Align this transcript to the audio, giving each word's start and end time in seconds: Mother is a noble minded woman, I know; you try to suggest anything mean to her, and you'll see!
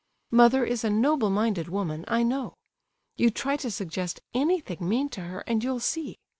Mother 0.31 0.65
is 0.65 0.83
a 0.83 0.89
noble 0.89 1.29
minded 1.29 1.67
woman, 1.69 2.05
I 2.07 2.23
know; 2.23 2.55
you 3.17 3.29
try 3.29 3.55
to 3.57 3.69
suggest 3.69 4.19
anything 4.33 4.89
mean 4.89 5.09
to 5.09 5.21
her, 5.21 5.41
and 5.45 5.63
you'll 5.63 5.79
see! 5.79 6.17